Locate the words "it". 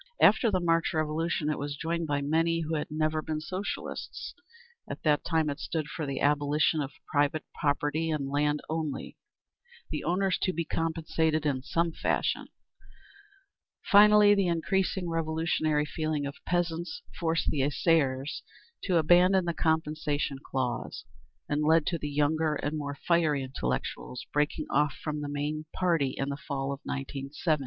1.51-1.59, 5.47-5.59